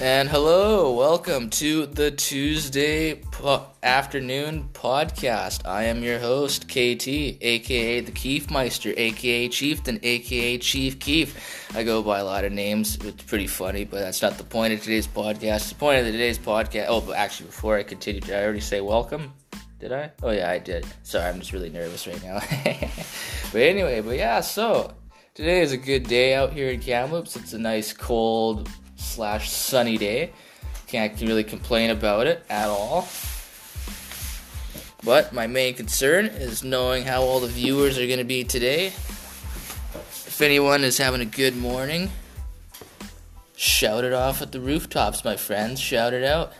And 0.00 0.28
hello, 0.28 0.92
welcome 0.92 1.50
to 1.50 1.86
the 1.86 2.12
Tuesday 2.12 3.16
po- 3.16 3.66
afternoon 3.82 4.68
podcast. 4.72 5.66
I 5.66 5.84
am 5.84 6.04
your 6.04 6.20
host, 6.20 6.68
KT, 6.68 7.08
aka 7.08 7.98
the 7.98 8.12
Keefmeister, 8.12 8.96
aka 8.96 9.48
Chieftain, 9.48 9.98
aka 10.04 10.56
Chief 10.58 11.00
Keef. 11.00 11.74
I 11.74 11.82
go 11.82 12.00
by 12.00 12.20
a 12.20 12.24
lot 12.24 12.44
of 12.44 12.52
names. 12.52 12.96
It's 13.04 13.24
pretty 13.24 13.48
funny, 13.48 13.84
but 13.84 13.98
that's 13.98 14.22
not 14.22 14.38
the 14.38 14.44
point 14.44 14.72
of 14.72 14.80
today's 14.80 15.08
podcast. 15.08 15.68
The 15.70 15.74
point 15.74 15.98
of 15.98 16.12
today's 16.12 16.38
podcast. 16.38 16.86
Oh, 16.86 17.00
but 17.00 17.16
actually, 17.16 17.46
before 17.46 17.76
I 17.76 17.82
continue, 17.82 18.20
did 18.20 18.36
I 18.36 18.44
already 18.44 18.60
say 18.60 18.80
welcome? 18.80 19.32
Did 19.80 19.90
I? 19.90 20.12
Oh 20.22 20.30
yeah, 20.30 20.48
I 20.48 20.58
did. 20.58 20.86
Sorry, 21.02 21.24
I'm 21.24 21.40
just 21.40 21.52
really 21.52 21.70
nervous 21.70 22.06
right 22.06 22.22
now. 22.22 22.38
but 23.52 23.62
anyway, 23.62 24.00
but 24.00 24.16
yeah, 24.16 24.42
so 24.42 24.94
today 25.34 25.60
is 25.60 25.72
a 25.72 25.76
good 25.76 26.04
day 26.04 26.36
out 26.36 26.52
here 26.52 26.70
in 26.70 26.78
Kamloops. 26.78 27.34
It's 27.34 27.52
a 27.52 27.58
nice 27.58 27.92
cold 27.92 28.68
slash 28.98 29.50
sunny 29.50 29.96
day. 29.96 30.32
Can't 30.86 31.18
really 31.20 31.44
complain 31.44 31.90
about 31.90 32.26
it 32.26 32.44
at 32.50 32.68
all. 32.68 33.08
But 35.04 35.32
my 35.32 35.46
main 35.46 35.74
concern 35.74 36.26
is 36.26 36.62
knowing 36.62 37.04
how 37.04 37.22
all 37.22 37.40
the 37.40 37.46
viewers 37.46 37.98
are 37.98 38.06
going 38.06 38.18
to 38.18 38.24
be 38.24 38.44
today. 38.44 38.86
If 38.86 40.42
anyone 40.42 40.84
is 40.84 40.98
having 40.98 41.20
a 41.20 41.24
good 41.24 41.56
morning, 41.56 42.10
shout 43.56 44.04
it 44.04 44.12
off 44.12 44.42
at 44.42 44.52
the 44.52 44.60
rooftops, 44.60 45.24
my 45.24 45.36
friends. 45.36 45.80
Shout 45.80 46.12
it 46.12 46.24
out. 46.24 46.52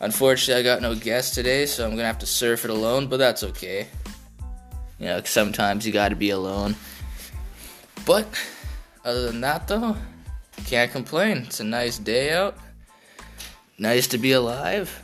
Unfortunately, 0.00 0.60
I 0.60 0.62
got 0.62 0.80
no 0.80 0.94
guests 0.94 1.34
today, 1.34 1.66
so 1.66 1.84
I'm 1.84 1.90
going 1.90 2.00
to 2.00 2.06
have 2.06 2.18
to 2.20 2.26
surf 2.26 2.64
it 2.64 2.70
alone, 2.70 3.06
but 3.06 3.18
that's 3.18 3.44
okay. 3.44 3.86
You 4.98 5.06
know, 5.06 5.22
sometimes 5.24 5.86
you 5.86 5.92
got 5.92 6.08
to 6.08 6.16
be 6.16 6.30
alone. 6.30 6.74
But 8.06 8.26
other 9.04 9.26
than 9.26 9.42
that, 9.42 9.68
though, 9.68 9.96
can't 10.66 10.90
complain. 10.90 11.38
It's 11.38 11.60
a 11.60 11.64
nice 11.64 11.98
day 11.98 12.32
out. 12.32 12.56
Nice 13.78 14.06
to 14.08 14.18
be 14.18 14.32
alive. 14.32 15.02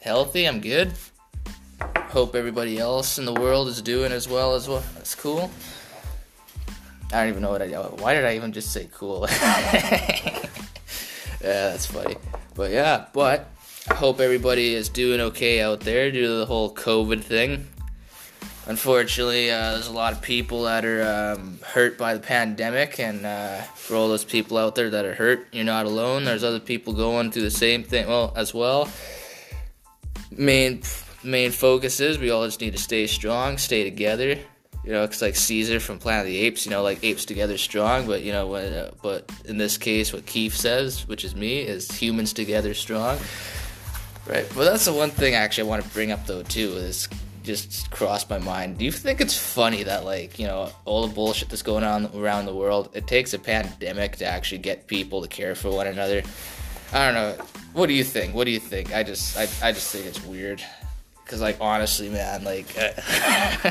Healthy, 0.00 0.46
I'm 0.46 0.60
good. 0.60 0.92
Hope 1.96 2.34
everybody 2.34 2.78
else 2.78 3.18
in 3.18 3.24
the 3.24 3.32
world 3.32 3.68
is 3.68 3.82
doing 3.82 4.12
as 4.12 4.28
well 4.28 4.54
as 4.54 4.68
well. 4.68 4.82
That's 4.94 5.14
cool. 5.14 5.50
I 7.12 7.20
don't 7.20 7.28
even 7.28 7.42
know 7.42 7.50
what 7.50 7.62
I. 7.62 7.68
Why 7.68 8.14
did 8.14 8.24
I 8.24 8.36
even 8.36 8.52
just 8.52 8.72
say 8.72 8.88
cool? 8.92 9.26
yeah, 9.30 10.48
that's 11.40 11.86
funny. 11.86 12.16
But 12.54 12.70
yeah, 12.70 13.06
but 13.12 13.48
I 13.88 13.94
hope 13.94 14.20
everybody 14.20 14.74
is 14.74 14.88
doing 14.88 15.20
okay 15.20 15.60
out 15.60 15.80
there 15.80 16.10
due 16.10 16.22
to 16.22 16.34
the 16.38 16.46
whole 16.46 16.74
COVID 16.74 17.22
thing. 17.22 17.66
Unfortunately, 18.68 19.48
uh, 19.50 19.72
there's 19.72 19.86
a 19.86 19.92
lot 19.92 20.12
of 20.12 20.20
people 20.20 20.64
that 20.64 20.84
are 20.84 21.36
um, 21.36 21.60
hurt 21.62 21.96
by 21.96 22.14
the 22.14 22.20
pandemic, 22.20 22.98
and 22.98 23.24
uh, 23.24 23.62
for 23.62 23.94
all 23.94 24.08
those 24.08 24.24
people 24.24 24.58
out 24.58 24.74
there 24.74 24.90
that 24.90 25.04
are 25.04 25.14
hurt, 25.14 25.46
you're 25.52 25.64
not 25.64 25.86
alone. 25.86 26.24
There's 26.24 26.42
other 26.42 26.58
people 26.58 26.92
going 26.92 27.30
through 27.30 27.42
the 27.42 27.50
same 27.50 27.84
thing, 27.84 28.08
well, 28.08 28.32
as 28.34 28.52
well. 28.52 28.88
Main 30.32 30.82
main 31.22 31.52
focus 31.52 32.00
is 32.00 32.18
we 32.18 32.30
all 32.30 32.44
just 32.44 32.60
need 32.60 32.72
to 32.72 32.82
stay 32.82 33.06
strong, 33.06 33.56
stay 33.56 33.84
together. 33.84 34.36
You 34.84 34.92
know, 34.92 35.04
it's 35.04 35.22
like 35.22 35.36
Caesar 35.36 35.78
from 35.78 35.98
Planet 35.98 36.26
of 36.26 36.32
the 36.32 36.38
Apes. 36.38 36.66
You 36.66 36.70
know, 36.70 36.82
like 36.82 37.02
apes 37.04 37.24
together 37.24 37.58
strong, 37.58 38.06
but 38.06 38.22
you 38.22 38.32
know, 38.32 38.48
when, 38.48 38.72
uh, 38.72 38.90
but 39.00 39.30
in 39.44 39.58
this 39.58 39.78
case, 39.78 40.12
what 40.12 40.26
Keith 40.26 40.54
says, 40.54 41.06
which 41.06 41.24
is 41.24 41.36
me, 41.36 41.60
is 41.60 41.90
humans 41.90 42.32
together 42.32 42.74
strong. 42.74 43.18
Right. 44.26 44.52
Well, 44.56 44.64
that's 44.64 44.84
the 44.86 44.92
one 44.92 45.10
thing 45.10 45.34
I 45.34 45.38
actually 45.38 45.68
I 45.68 45.70
want 45.70 45.84
to 45.84 45.90
bring 45.90 46.10
up 46.10 46.26
though 46.26 46.42
too 46.42 46.72
is 46.72 47.08
just 47.46 47.90
crossed 47.90 48.28
my 48.28 48.38
mind. 48.38 48.78
Do 48.78 48.84
you 48.84 48.92
think 48.92 49.20
it's 49.20 49.36
funny 49.38 49.84
that 49.84 50.04
like 50.04 50.38
you 50.38 50.46
know 50.46 50.70
all 50.84 51.06
the 51.06 51.14
bullshit 51.14 51.48
that's 51.48 51.62
going 51.62 51.84
on 51.84 52.10
around 52.14 52.46
the 52.46 52.54
world? 52.54 52.90
It 52.92 53.06
takes 53.06 53.32
a 53.32 53.38
pandemic 53.38 54.16
to 54.16 54.26
actually 54.26 54.58
get 54.58 54.86
people 54.86 55.22
to 55.22 55.28
care 55.28 55.54
for 55.54 55.70
one 55.70 55.86
another. 55.86 56.22
I 56.92 57.06
don't 57.06 57.14
know. 57.14 57.44
What 57.72 57.86
do 57.86 57.94
you 57.94 58.04
think? 58.04 58.34
What 58.34 58.44
do 58.44 58.50
you 58.50 58.58
think? 58.58 58.94
I 58.94 59.02
just 59.02 59.38
I, 59.38 59.42
I 59.66 59.72
just 59.72 59.90
think 59.90 60.06
it's 60.06 60.22
weird. 60.24 60.62
Cause 61.26 61.40
like 61.40 61.56
honestly, 61.60 62.08
man, 62.08 62.44
like 62.44 62.66
uh, 62.78 63.70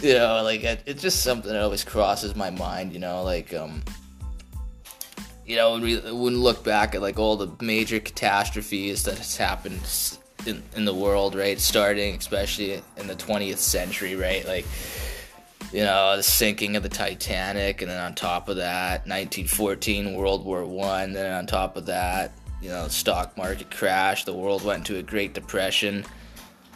you 0.00 0.14
know, 0.14 0.42
like 0.42 0.62
it, 0.62 0.82
it's 0.86 1.02
just 1.02 1.22
something 1.22 1.50
that 1.50 1.62
always 1.62 1.84
crosses 1.84 2.36
my 2.36 2.50
mind. 2.50 2.92
You 2.92 3.00
know, 3.00 3.22
like 3.22 3.52
um, 3.52 3.82
you 5.46 5.56
know, 5.56 5.72
when 5.72 5.82
we 5.82 5.96
when 5.98 6.38
look 6.38 6.64
back 6.64 6.94
at 6.94 7.02
like 7.02 7.18
all 7.18 7.36
the 7.36 7.50
major 7.62 8.00
catastrophes 8.00 9.04
that 9.04 9.18
has 9.18 9.36
happened 9.36 9.80
in, 10.46 10.62
in 10.76 10.84
the 10.84 10.94
world, 10.94 11.34
right? 11.34 11.58
Starting 11.58 12.14
especially 12.16 12.82
in 12.96 13.06
the 13.06 13.14
20th 13.14 13.58
century, 13.58 14.16
right? 14.16 14.46
Like, 14.46 14.66
you 15.72 15.82
know, 15.82 16.16
the 16.16 16.22
sinking 16.22 16.76
of 16.76 16.82
the 16.82 16.88
Titanic, 16.88 17.82
and 17.82 17.90
then 17.90 18.00
on 18.00 18.14
top 18.14 18.48
of 18.48 18.56
that, 18.56 19.06
1914, 19.06 20.14
World 20.14 20.44
War 20.44 20.64
One. 20.64 21.12
Then 21.12 21.32
on 21.32 21.46
top 21.46 21.76
of 21.76 21.86
that, 21.86 22.32
you 22.62 22.68
know, 22.68 22.88
stock 22.88 23.36
market 23.36 23.70
crash. 23.70 24.24
The 24.24 24.32
world 24.32 24.64
went 24.64 24.88
into 24.88 24.98
a 24.98 25.02
Great 25.02 25.34
Depression. 25.34 26.04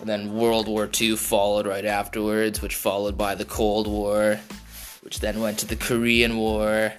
And 0.01 0.09
then 0.09 0.35
World 0.35 0.69
War 0.69 0.87
Two 0.87 1.17
followed 1.17 1.67
right 1.67 1.85
afterwards, 1.85 2.61
which 2.61 2.77
followed 2.77 3.17
by 3.17 3.35
the 3.35 3.45
Cold 3.45 3.87
War, 3.87 4.39
which 5.03 5.21
then 5.21 5.41
went 5.41 5.59
to 5.61 5.67
the 5.67 5.77
Korean 5.77 6.37
War, 6.37 6.93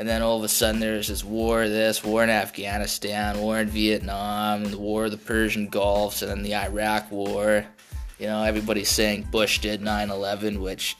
and 0.00 0.08
then 0.08 0.22
all 0.22 0.38
of 0.38 0.44
a 0.44 0.48
sudden 0.48 0.80
there's 0.80 1.08
this 1.08 1.22
war, 1.22 1.68
this 1.68 2.02
war 2.02 2.24
in 2.24 2.30
Afghanistan, 2.30 3.38
war 3.38 3.58
in 3.58 3.68
Vietnam, 3.68 4.64
the 4.64 4.78
war 4.78 5.04
of 5.04 5.10
the 5.10 5.18
Persian 5.18 5.68
gulf 5.68 6.22
and 6.22 6.30
then 6.30 6.42
the 6.42 6.54
Iraq 6.54 7.12
War. 7.12 7.66
You 8.18 8.28
know, 8.28 8.42
everybody's 8.42 8.88
saying 8.88 9.28
Bush 9.30 9.58
did 9.58 9.82
9/11, 9.82 10.62
which, 10.62 10.96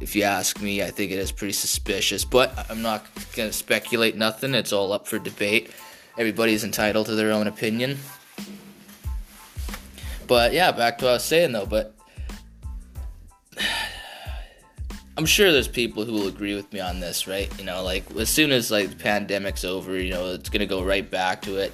if 0.00 0.16
you 0.16 0.22
ask 0.22 0.58
me, 0.58 0.82
I 0.82 0.90
think 0.90 1.12
it 1.12 1.18
is 1.18 1.30
pretty 1.30 1.52
suspicious. 1.52 2.24
But 2.24 2.54
I'm 2.70 2.80
not 2.80 3.04
gonna 3.36 3.52
speculate 3.52 4.16
nothing. 4.16 4.54
It's 4.54 4.72
all 4.72 4.94
up 4.94 5.06
for 5.06 5.18
debate. 5.18 5.70
Everybody's 6.16 6.64
entitled 6.64 7.08
to 7.08 7.14
their 7.14 7.30
own 7.30 7.46
opinion. 7.46 7.98
But 10.26 10.54
yeah, 10.54 10.72
back 10.72 10.96
to 10.98 11.04
what 11.04 11.10
I 11.10 11.14
was 11.14 11.24
saying 11.24 11.52
though. 11.52 11.66
But 11.66 11.94
I'm 15.18 15.26
sure 15.26 15.50
there's 15.50 15.66
people 15.66 16.04
who 16.04 16.12
will 16.12 16.28
agree 16.28 16.54
with 16.54 16.72
me 16.72 16.78
on 16.78 17.00
this, 17.00 17.26
right? 17.26 17.50
You 17.58 17.64
know, 17.64 17.82
like 17.82 18.08
as 18.14 18.28
soon 18.28 18.52
as 18.52 18.70
like 18.70 18.90
the 18.90 18.94
pandemic's 18.94 19.64
over, 19.64 19.98
you 19.98 20.12
know, 20.12 20.26
it's 20.26 20.48
gonna 20.48 20.64
go 20.64 20.80
right 20.84 21.10
back 21.10 21.42
to 21.42 21.56
it. 21.56 21.72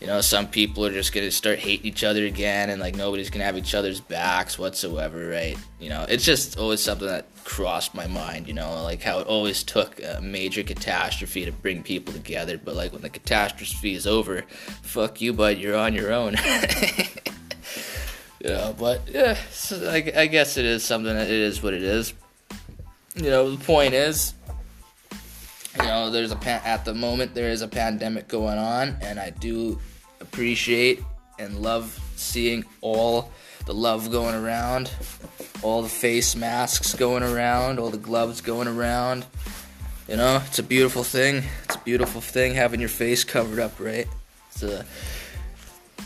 You 0.00 0.06
know, 0.06 0.20
some 0.20 0.46
people 0.46 0.86
are 0.86 0.92
just 0.92 1.12
gonna 1.12 1.32
start 1.32 1.58
hating 1.58 1.84
each 1.86 2.04
other 2.04 2.24
again, 2.24 2.70
and 2.70 2.80
like 2.80 2.94
nobody's 2.94 3.30
gonna 3.30 3.46
have 3.46 3.58
each 3.58 3.74
other's 3.74 4.00
backs 4.00 4.60
whatsoever, 4.60 5.28
right? 5.28 5.58
You 5.80 5.88
know, 5.88 6.06
it's 6.08 6.24
just 6.24 6.56
always 6.56 6.80
something 6.80 7.08
that 7.08 7.26
crossed 7.42 7.96
my 7.96 8.06
mind. 8.06 8.46
You 8.46 8.54
know, 8.54 8.84
like 8.84 9.02
how 9.02 9.18
it 9.18 9.26
always 9.26 9.64
took 9.64 10.00
a 10.00 10.20
major 10.22 10.62
catastrophe 10.62 11.44
to 11.46 11.50
bring 11.50 11.82
people 11.82 12.14
together, 12.14 12.58
but 12.64 12.76
like 12.76 12.92
when 12.92 13.02
the 13.02 13.10
catastrophe 13.10 13.94
is 13.94 14.06
over, 14.06 14.42
fuck 14.82 15.20
you, 15.20 15.32
bud, 15.32 15.58
you're 15.58 15.76
on 15.76 15.94
your 15.94 16.12
own. 16.12 16.36
you 18.40 18.50
know, 18.50 18.72
but 18.78 19.02
yeah, 19.08 19.36
so 19.50 19.90
I, 19.90 20.12
I 20.14 20.26
guess 20.28 20.56
it 20.56 20.64
is 20.64 20.84
something 20.84 21.12
that 21.12 21.26
it 21.26 21.40
is 21.40 21.60
what 21.60 21.74
it 21.74 21.82
is 21.82 22.14
you 23.18 23.30
know, 23.30 23.50
the 23.50 23.64
point 23.64 23.94
is, 23.94 24.34
you 25.76 25.84
know, 25.84 26.10
there's 26.10 26.32
a 26.32 26.36
pan- 26.36 26.62
at 26.64 26.84
the 26.84 26.94
moment 26.94 27.34
there 27.34 27.50
is 27.50 27.62
a 27.62 27.68
pandemic 27.68 28.28
going 28.28 28.58
on, 28.58 28.96
and 29.00 29.18
I 29.18 29.30
do 29.30 29.78
appreciate 30.20 31.02
and 31.38 31.60
love 31.60 31.98
seeing 32.16 32.64
all 32.80 33.30
the 33.66 33.74
love 33.74 34.10
going 34.10 34.34
around, 34.34 34.90
all 35.62 35.82
the 35.82 35.88
face 35.88 36.34
masks 36.34 36.94
going 36.94 37.22
around, 37.22 37.78
all 37.78 37.90
the 37.90 37.98
gloves 37.98 38.40
going 38.40 38.68
around. 38.68 39.26
You 40.08 40.16
know, 40.16 40.42
it's 40.46 40.58
a 40.58 40.62
beautiful 40.62 41.04
thing. 41.04 41.42
It's 41.64 41.76
a 41.76 41.80
beautiful 41.80 42.20
thing 42.20 42.54
having 42.54 42.80
your 42.80 42.88
face 42.88 43.24
covered 43.24 43.58
up, 43.58 43.78
right? 43.78 44.06
It's 44.50 44.62
a 44.62 44.86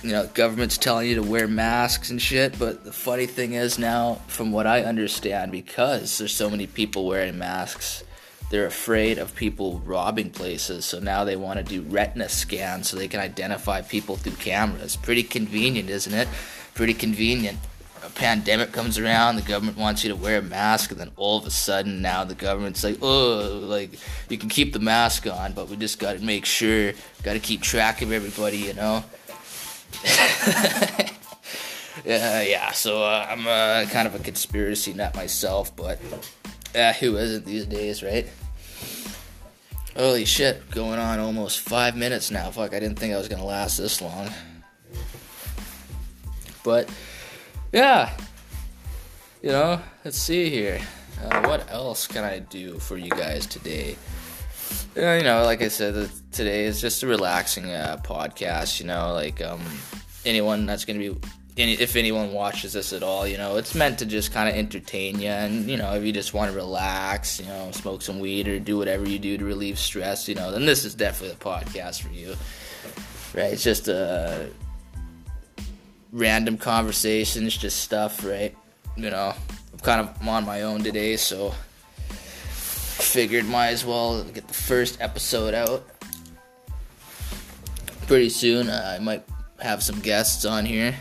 you 0.03 0.11
know, 0.11 0.29
government's 0.35 0.79
telling 0.79 1.09
you 1.09 1.15
to 1.17 1.23
wear 1.23 1.47
masks 1.47 2.11
and 2.11 2.21
shit. 2.21 2.59
But 2.59 2.85
the 2.85 2.93
funny 2.93 3.27
thing 3.27 3.53
is 3.53 3.79
now, 3.79 4.21
from 4.27 4.53
what 4.53 4.67
I 4.67 4.83
understand, 4.83 5.53
because 5.53 6.19
there's 6.19 6.35
so 6.35 6.51
many 6.51 6.67
people 6.67 7.07
wearing 7.07 7.39
masks, 7.39 8.05
they're 8.51 8.67
afraid 8.67 9.19
of 9.19 9.35
people 9.35 9.81
robbing 9.85 10.31
places. 10.31 10.85
So 10.85 10.99
now 10.99 11.25
they 11.25 11.37
want 11.37 11.59
to 11.59 11.65
do 11.65 11.83
retina 11.83 12.29
scans 12.29 12.89
so 12.89 12.97
they 12.97 13.09
can 13.09 13.21
identify 13.21 13.81
people 13.81 14.17
through 14.17 14.37
cameras. 14.37 14.97
Pretty 14.97 15.23
convenient, 15.23 15.89
isn't 15.89 16.13
it? 16.13 16.29
Pretty 16.75 16.95
convenient. 16.95 17.59
A 18.05 18.11
pandemic 18.11 18.73
comes 18.73 18.99
around, 18.99 19.37
the 19.37 19.43
government 19.43 19.79
wants 19.79 20.03
you 20.03 20.11
to 20.11 20.17
wear 20.17 20.41
a 20.41 20.43
mask, 20.43 20.91
and 20.91 20.99
then 20.99 21.13
all 21.17 21.39
of 21.39 21.47
a 21.47 21.51
sudden 21.51 22.03
now 22.03 22.25
the 22.25 22.35
government's 22.35 22.83
like, 22.83 22.99
oh, 23.01 23.61
like 23.63 23.93
you 24.29 24.37
can 24.37 24.49
keep 24.49 24.73
the 24.73 24.81
mask 24.81 25.29
on, 25.29 25.53
but 25.53 25.69
we 25.69 25.77
just 25.77 26.01
got 26.01 26.19
to 26.19 26.25
make 26.25 26.45
sure, 26.45 26.93
got 27.23 27.35
to 27.35 27.39
keep 27.39 27.63
track 27.63 28.03
of 28.03 28.11
everybody, 28.11 28.59
you 28.59 28.75
know. 28.75 29.05
Yeah, 32.05 32.43
yeah. 32.43 32.73
So 32.73 33.03
uh, 33.03 33.27
I'm 33.29 33.47
uh, 33.47 33.91
kind 33.91 34.07
of 34.07 34.15
a 34.15 34.19
conspiracy 34.19 34.93
nut 34.93 35.15
myself, 35.15 35.75
but 35.77 35.99
uh, 36.75 36.93
who 36.95 37.17
isn't 37.17 37.45
these 37.45 37.67
days, 37.67 38.03
right? 38.03 38.27
Holy 39.97 40.25
shit, 40.25 40.71
going 40.71 40.99
on 40.99 41.19
almost 41.19 41.61
five 41.61 41.97
minutes 41.97 42.31
now. 42.31 42.51
Fuck, 42.51 42.75
I 42.75 42.81
didn't 42.81 42.99
think 42.99 43.15
I 43.15 43.19
was 43.19 43.29
gonna 43.29 43.45
last 43.45 43.77
this 43.77 44.01
long. 44.01 44.31
But 46.65 46.89
yeah, 47.73 48.11
you 49.43 49.51
know, 49.51 49.81
let's 50.05 50.19
see 50.19 50.49
here. 50.49 50.81
Uh, 51.23 51.43
what 51.43 51.71
else 51.71 52.07
can 52.07 52.25
I 52.25 52.39
do 52.39 52.79
for 52.79 52.97
you 52.97 53.11
guys 53.11 53.47
today? 53.47 53.97
You 54.97 55.23
know, 55.23 55.43
like 55.45 55.63
I 55.63 55.69
said, 55.69 56.11
today 56.33 56.65
is 56.65 56.81
just 56.81 57.03
a 57.03 57.07
relaxing 57.07 57.71
uh, 57.71 58.01
podcast. 58.03 58.81
You 58.81 58.87
know, 58.87 59.13
like 59.13 59.41
um, 59.41 59.61
anyone 60.25 60.67
that's 60.67 60.85
gonna 60.85 60.99
be, 60.99 61.17
any, 61.57 61.73
if 61.75 61.97
anyone 61.97 62.33
watches 62.33 62.73
this 62.73 62.93
at 62.93 63.03
all, 63.03 63.27
you 63.27 63.37
know, 63.37 63.57
it's 63.57 63.75
meant 63.75 63.99
to 64.01 64.07
just 64.07 64.33
kind 64.33 64.49
of 64.49 64.55
entertain 64.55 65.21
you, 65.21 65.29
and 65.29 65.69
you 65.69 65.77
know, 65.77 65.95
if 65.95 66.05
you 66.05 66.13
just 66.13 66.35
want 66.35 66.51
to 66.51 66.57
relax, 66.57 67.41
you 67.41 67.47
know, 67.47 67.71
smoke 67.73 68.03
some 68.03 68.21
weed 68.21 68.49
or 68.49 68.59
do 68.59 68.79
whatever 68.79 69.09
you 69.09 69.19
do 69.19 69.39
to 69.39 69.45
relieve 69.45 69.79
stress, 69.79 70.29
you 70.29 70.35
know, 70.35 70.51
then 70.51 70.67
this 70.67 70.85
is 70.85 70.95
definitely 70.95 71.37
the 71.37 71.45
podcast 71.45 72.03
for 72.03 72.13
you. 72.13 72.35
Right? 73.35 73.53
It's 73.53 73.63
just 73.63 73.89
a 73.89 73.97
uh, 73.97 74.47
random 76.13 76.59
conversations, 76.59 77.57
just 77.57 77.81
stuff, 77.81 78.25
right? 78.25 78.55
You 78.97 79.11
know, 79.11 79.35
I'm 79.73 79.79
kind 79.81 80.01
of 80.01 80.29
on 80.29 80.45
my 80.45 80.63
own 80.63 80.83
today, 80.83 81.17
so 81.17 81.55
figured 83.13 83.45
might 83.45 83.69
as 83.69 83.85
well 83.85 84.25
get 84.25 84.49
the 84.49 84.55
first 84.55 84.99
episode 84.99 85.53
out. 85.53 85.85
Pretty 88.07 88.31
soon, 88.31 88.71
uh, 88.71 88.97
I 88.99 89.03
might 89.03 89.23
have 89.61 89.83
some 89.83 90.01
guests 90.01 90.47
on 90.47 90.65
here. 90.65 90.95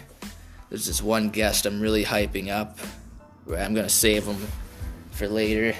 There's 0.68 0.86
this 0.86 1.02
one 1.02 1.30
guest 1.30 1.66
I'm 1.66 1.80
really 1.80 2.04
hyping 2.04 2.50
up. 2.50 2.78
I'm 3.48 3.74
gonna 3.74 3.88
save 3.88 4.26
him 4.26 4.46
for 5.12 5.30
later 5.30 5.74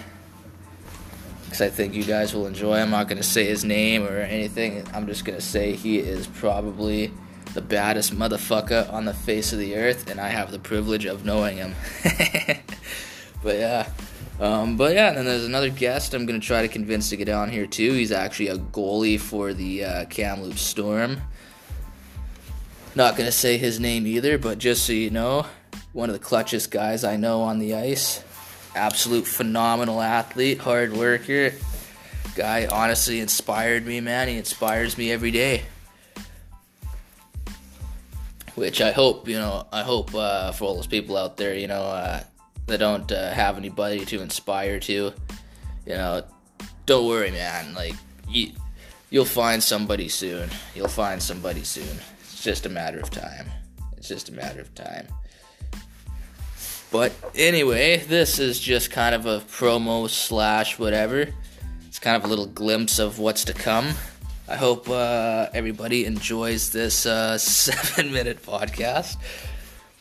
because 1.44 1.60
I 1.60 1.68
think 1.70 1.94
you 1.94 2.06
guys 2.06 2.34
will 2.34 2.48
enjoy. 2.48 2.80
I'm 2.80 2.92
not 2.92 3.10
gonna 3.10 3.24
say 3.24 3.44
his 3.44 3.66
name 3.66 4.08
or 4.08 4.18
anything. 4.18 4.88
I'm 4.94 5.08
just 5.08 5.26
gonna 5.26 5.42
say 5.42 5.76
he 5.76 6.00
is 6.00 6.28
probably 6.28 7.12
the 7.54 7.62
baddest 7.62 8.16
motherfucker 8.16 8.92
on 8.94 9.04
the 9.04 9.14
face 9.14 9.52
of 9.52 9.60
the 9.60 9.76
earth, 9.76 10.10
and 10.10 10.18
I 10.18 10.30
have 10.30 10.52
the 10.52 10.60
privilege 10.60 11.04
of 11.04 11.26
knowing 11.26 11.58
him. 11.58 11.76
but 13.44 13.58
yeah. 13.58 13.90
Um, 14.42 14.76
but 14.76 14.96
yeah, 14.96 15.10
and 15.10 15.18
then 15.18 15.26
there's 15.26 15.46
another 15.46 15.70
guest 15.70 16.16
I'm 16.16 16.26
gonna 16.26 16.40
try 16.40 16.64
to 16.64 16.68
convince 16.68 17.12
to 17.12 17.16
get 17.16 17.30
on 17.30 17.52
here 17.52 17.68
too. 17.68 17.94
He's 17.94 18.12
actually 18.12 18.48
a 18.48 18.58
goalie 18.58 19.20
for 19.20 19.54
the 19.54 19.86
uh, 19.86 20.06
Kamloops 20.06 20.64
Storm. 20.64 21.22
Not 22.96 23.16
gonna 23.16 23.32
say 23.32 23.58
his 23.58 23.80
name 23.80 24.08
either, 24.08 24.40
but 24.40 24.58
just 24.58 24.84
so 24.84 24.94
you 24.94 25.12
know, 25.12 25.46
one 25.94 26.10
of 26.10 26.20
the 26.20 26.26
clutchest 26.26 26.72
guys 26.72 27.04
I 27.04 27.18
know 27.18 27.42
on 27.42 27.60
the 27.60 27.76
ice. 27.76 28.24
Absolute 28.74 29.28
phenomenal 29.28 30.02
athlete, 30.02 30.58
hard 30.58 30.94
worker. 30.94 31.54
Guy 32.36 32.66
honestly 32.66 33.20
inspired 33.20 33.86
me, 33.86 34.00
man. 34.00 34.28
He 34.28 34.38
inspires 34.38 34.98
me 34.98 35.12
every 35.12 35.30
day. 35.30 35.62
Which 38.56 38.82
I 38.82 38.92
hope, 38.92 39.28
you 39.28 39.38
know, 39.38 39.68
I 39.72 39.84
hope 39.84 40.16
uh, 40.16 40.52
for 40.52 40.66
all 40.66 40.76
those 40.76 40.88
people 40.88 41.16
out 41.16 41.38
there, 41.38 41.54
you 41.54 41.68
know, 41.68 41.84
uh, 41.84 42.24
that 42.68 42.78
don't 42.78 43.12
uh, 43.12 43.32
have 43.32 43.58
anybody 43.58 44.06
to 44.06 44.22
inspire 44.22 44.80
to, 44.80 45.14
you 45.86 45.94
know, 45.94 46.24
don't 46.86 47.08
worry, 47.08 47.32
man. 47.32 47.74
Like 47.74 47.96
you, 48.28 48.52
you'll 49.10 49.26
find 49.26 49.62
somebody 49.62 50.10
soon. 50.10 50.50
You'll 50.76 50.88
find 50.88 51.22
somebody 51.22 51.64
soon. 51.64 51.98
It's 52.22 52.44
just 52.44 52.66
a 52.66 52.70
matter 52.70 53.00
of 53.00 53.10
time. 53.10 53.48
It's 53.98 54.08
just 54.08 54.30
a 54.30 54.34
matter 54.34 54.62
of 54.62 54.74
time. 54.74 55.08
But 56.92 57.14
anyway, 57.36 57.98
this 57.98 58.40
is 58.40 58.60
just 58.60 58.92
kind 58.92 59.16
of 59.16 59.26
a 59.26 59.40
promo 59.40 60.10
slash 60.10 60.78
whatever. 60.78 61.28
It's 61.88 62.00
kind 62.00 62.18
of 62.18 62.26
a 62.26 62.28
little 62.28 62.48
glimpse 62.48 63.00
of 63.00 63.20
what's 63.20 63.46
to 63.46 63.54
come. 63.54 63.94
I 64.48 64.58
hope 64.58 64.90
uh, 64.90 65.48
everybody 65.54 66.06
enjoys 66.06 66.72
this 66.72 67.06
uh, 67.06 67.38
seven 67.38 68.12
minute 68.12 68.44
podcast. 68.44 69.16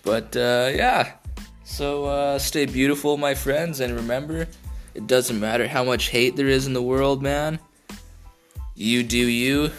But 0.03 0.37
uh, 0.37 0.71
yeah, 0.75 1.13
so 1.71 2.05
uh, 2.07 2.39
stay 2.39 2.67
beautiful, 2.67 3.17
my 3.17 3.35
friends, 3.35 3.79
and 3.79 3.95
remember, 3.95 4.49
it 4.95 5.07
doesn't 5.07 5.39
matter 5.39 5.69
how 5.69 5.85
much 5.85 6.09
hate 6.09 6.35
there 6.35 6.49
is 6.49 6.67
in 6.67 6.73
the 6.73 6.83
world, 6.83 7.23
man. 7.23 7.61
You 8.75 9.05
do 9.05 9.17
you. 9.17 9.71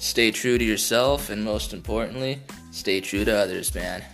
Stay 0.00 0.30
true 0.30 0.58
to 0.58 0.64
yourself, 0.64 1.30
and 1.30 1.42
most 1.42 1.72
importantly, 1.72 2.40
stay 2.72 3.00
true 3.00 3.24
to 3.24 3.34
others, 3.34 3.74
man. 3.74 4.04